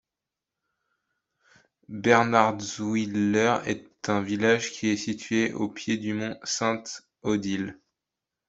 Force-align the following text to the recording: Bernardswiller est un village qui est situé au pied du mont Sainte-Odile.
Bernardswiller 1.89 3.59
est 3.67 4.09
un 4.09 4.23
village 4.23 4.71
qui 4.71 4.87
est 4.87 4.97
situé 4.97 5.53
au 5.53 5.69
pied 5.69 5.97
du 5.97 6.15
mont 6.15 6.39
Sainte-Odile. 6.43 7.79